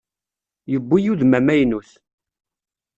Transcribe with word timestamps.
Yewwi 0.71 1.09
udem 1.11 1.33
amaynut. 1.39 1.89